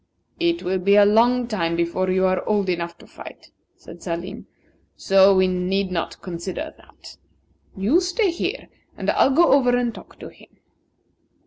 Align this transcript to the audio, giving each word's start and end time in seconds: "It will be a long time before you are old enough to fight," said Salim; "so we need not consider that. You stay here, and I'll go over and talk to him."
"It 0.39 0.63
will 0.63 0.79
be 0.79 0.95
a 0.95 1.05
long 1.05 1.47
time 1.47 1.75
before 1.75 2.09
you 2.09 2.25
are 2.25 2.43
old 2.49 2.69
enough 2.69 2.97
to 2.97 3.05
fight," 3.05 3.51
said 3.75 4.01
Salim; 4.01 4.47
"so 4.95 5.35
we 5.35 5.47
need 5.47 5.91
not 5.91 6.23
consider 6.23 6.73
that. 6.75 7.17
You 7.77 7.99
stay 8.01 8.31
here, 8.31 8.67
and 8.97 9.11
I'll 9.11 9.29
go 9.29 9.51
over 9.53 9.77
and 9.77 9.93
talk 9.93 10.17
to 10.21 10.29
him." 10.29 10.49